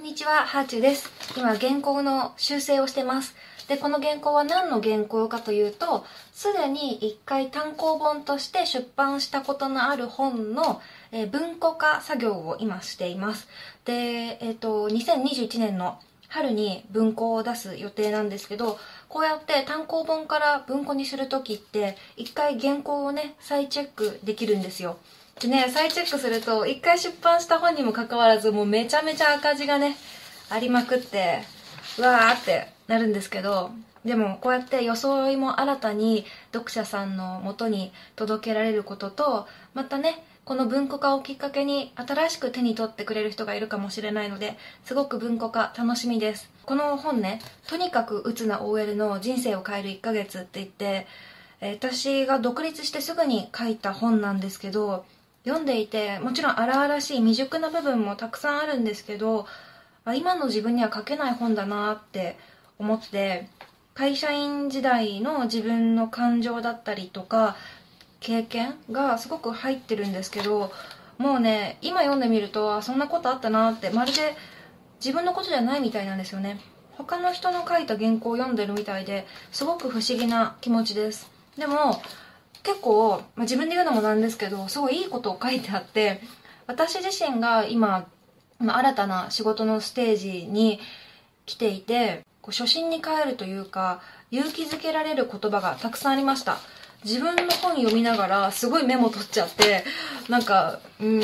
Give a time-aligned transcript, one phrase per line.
[0.00, 1.10] んにちは、ハーチューです。
[1.36, 3.34] 今、原稿の修正をしてます。
[3.68, 10.80] で、この原稿は何の原稿かというと、すでに一回単行本として出版したことのある本の、
[11.12, 13.46] え文庫化作業を今しています。
[13.84, 18.78] で、えっ、と、2021年の春に文庫を出す予定なんですけど、
[19.10, 24.96] こうやって単行本から文庫にするときって、一回原稿をね、再チェックできるんですよ。
[25.40, 29.96] でね、再チェックすると、一回出版した本にもかかわらず、もうめちゃめちゃ赤字がね、
[30.50, 31.42] ありまくって、
[31.98, 33.70] うわーってなるんですけど、
[34.04, 46.50] でもこうやって装いも新たに読者さんの元に届けられることと、またね、この文庫化をきっかけに新しく手に取ってくれる人がいるかもしれないので、すごく文庫化楽しみです。
[46.66, 51.06] この本ね、とにかく鬱な OL の人生を変える1ヶ月って言って、
[51.62, 55.06] 私が独立してすぐに書いた本なんですけど、
[55.44, 59.46] 読んでいて、もちろん荒々しい未熟な部分もたくさんあるんですけど、
[60.04, 62.38] あ今の自分には書けない本だなって
[62.78, 63.48] 思って、
[63.94, 67.56] 会社員時代の自分の感情だったりとか、
[68.20, 70.72] 経験がすごく入ってるんですけど、
[71.18, 74.36] もうね、今読んでみると、あそんなことあったなって、まるで
[75.00, 76.60] 自分のことじゃないみたいなんですよね。
[76.96, 81.30] 他の人の書いた原稿を読んでるみたいですごく不思議な気持ちです。
[81.56, 82.02] でも、
[82.62, 86.20] 結構、まあ、自分で言うのもなんですけどすごいいいことを書いてあって
[86.66, 88.06] 私自身が今、
[88.58, 90.80] まあ、新たな仕事のステージに
[91.46, 96.58] 来ていてこう初心に帰るというか勇気づけられる言葉がたくさんありました。
[97.04, 99.84] 自分の本読みながらすごいメモ取っちゃって
[100.28, 101.20] なんか、うん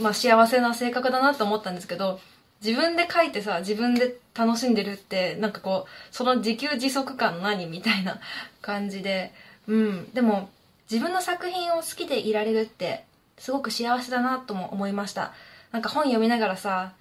[0.00, 2.18] まあ、幸せな性格だなと思ったんですけど
[2.64, 8.18] 自分で書いてさ自分で楽しんでるってなんかこうその自給自足感何みたいな
[8.60, 9.32] 感じで
[9.66, 10.50] うんでも
[10.90, 13.04] 自分の作品を好きでいられるって
[13.38, 15.32] すごく幸せだなとも思いました。
[15.72, 16.94] なんか本読みながらさ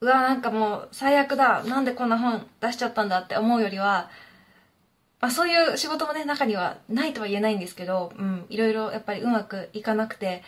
[0.00, 1.62] うわなんかもう最悪だ。
[1.64, 4.10] なんでこんな本出しちゃったんだって思うよりは
[5.22, 10.42] まあ、そういう仕事もね中にはないとは言えないんですけど、うん、いろいろやっぱりうまくいかなくて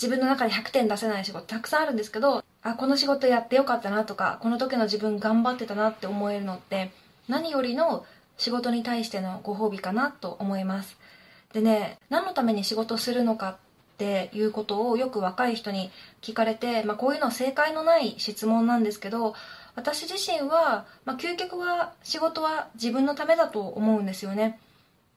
[0.00, 6.92] 自分の中で100点出せない仕事たくさんあるんですけどあこの仕事やってよかったなとかこの時の自分頑張ってたなって思えるのって
[7.28, 8.06] 何よりの
[8.36, 10.96] 仕事に対してのご褒美かなと思います。
[11.52, 13.56] でね何のために仕事するのかっ
[13.98, 15.90] ていうことをよく若い人に
[16.22, 19.34] 聞かれて、まあ、こういうのは正解のない質問なんですけど
[19.74, 24.58] 私自身は、まあ、究極は仕事は自分のためだと思うんですよね。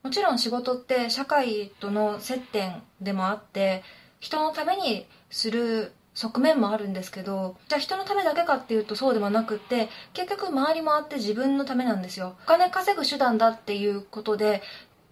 [0.04, 3.84] もちろん仕事って社会との接点でもあって
[4.20, 12.36] 人のためにする側面もあるんですけどじゃあ人のためだけかっていうとそうではなくって結局周りもあって自分のためなんですよ。
[12.44, 14.62] お金稼ぐ手段だっていうことで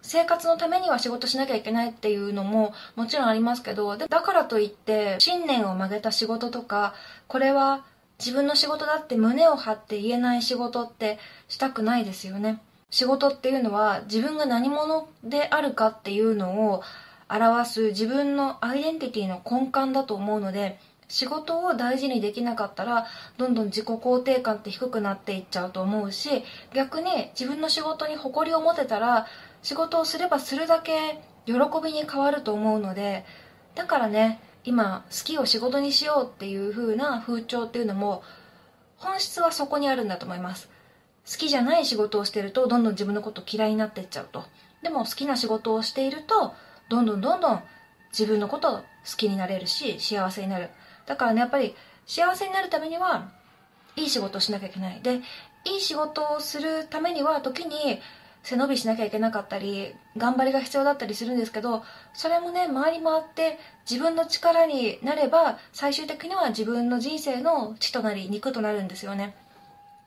[0.03, 6.93] 生活のためには仕事しなきゃいけないっていうのももちろんありますけどでだからといって信念を曲げた仕事とか
[7.27, 7.85] これは
[8.19, 12.61] 自分の仕事だって胸を張って言えない仕事ってしたくないですよね。
[12.89, 16.83] 仕事っていうのは自分が何者であるかっていうのを
[17.27, 20.79] 表す自分のアイデンティティの根幹だと思うので
[21.13, 23.05] 仕事を大事にできなかったら
[23.37, 26.43] どんどん自己肯定感って低くなっていっちゃうと思うし
[26.73, 29.27] 逆に自分の仕事に誇りを持てたら
[29.61, 31.53] 仕事をすればするだけ喜
[31.83, 33.25] びに変わると思うので
[33.75, 38.23] だからね今好きを仕事にしようっていう風な風潮っていうのも
[38.97, 40.67] 本質はそこにあるんだと思います。
[41.29, 44.45] 好きじゃない仕事をしてるとどんどん自分のこと嫌いになっていっちゃうと。
[44.81, 46.53] でも好きな仕事をしていると
[46.89, 47.63] どんどんどんどん
[48.11, 48.83] 自分のこと好
[49.17, 50.69] きになれるし幸せになる。
[51.05, 51.75] だからねやっぱり
[52.05, 53.29] 幸せになるためには
[53.95, 55.01] いい仕事をしなきゃいけない。
[55.01, 55.21] で
[55.65, 58.01] いい仕事をするためには時に
[58.43, 61.83] 背伸びしなきゃいけなかったり頑張りが必要だったりするんですけど
[62.13, 63.57] それもね回り回って
[63.89, 69.35] 自分の力になれば最終的には自分の人生の血となり肉となるんですよね。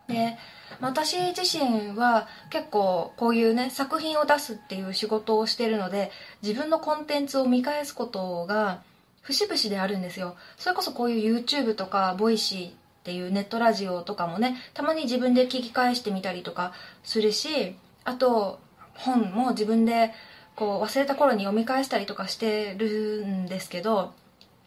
[0.08, 0.36] で
[0.80, 8.82] 私自身は結構こういうね作品を出すっていう仕事をしてるので自分のコンテンツを見返すことが
[9.26, 10.36] 節々であるんですよ。
[10.56, 12.72] それこそこういう YouTube とかボイシーっ
[13.02, 16.72] ていうネットラジオとかもねたまに自分で聞き返してみたりとか
[17.04, 18.58] するしあと
[18.94, 20.12] 本も自分で
[20.56, 24.12] こう忘れた頃に読み返したりとかしてるんですけど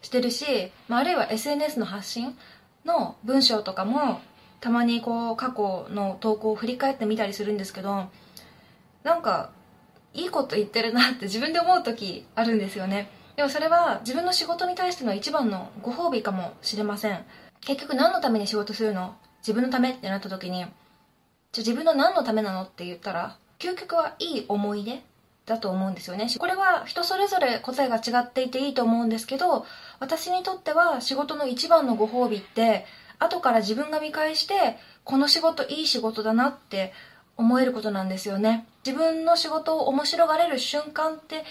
[0.01, 2.38] してるし、まあ、あるいは SNS の発信
[2.85, 4.21] の文章とかも
[4.61, 8.07] たまにこう過去の投稿を振り返ってみたりするんですけど
[9.03, 9.51] なんか
[10.13, 13.09] いいこと言ってるなって自分で思う時あるんですよね。
[13.39, 17.24] でもそれは自分の仕事に対しての一番のご褒美かもしれません。
[17.62, 19.15] 結局何のために仕事するの？
[19.38, 20.65] 自分のためってなった時に。
[21.53, 25.01] じゃ自分の何のためなのって言ったら究極はいい思い出？
[25.45, 26.27] だと思うんですよね。
[26.38, 29.65] これは人それぞれ答えが違っていていいと思うんですけど
[30.01, 32.85] 私にとっては仕事の一番のご褒美って
[33.19, 34.75] 後から自分が見返して
[35.06, 36.92] この仕事いい仕事だなって
[37.38, 38.68] 思えることなんですよね。
[38.85, 41.45] 自分の仕事を面白がれる瞬間って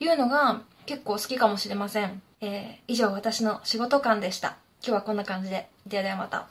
[0.00, 4.56] いうのが結構好きかもしれません、えー、以上私の仕事観でした。
[4.82, 5.68] 今日はこんな感じで。
[5.86, 6.48] ではではまた。